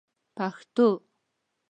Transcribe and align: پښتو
پښتو 0.37 0.87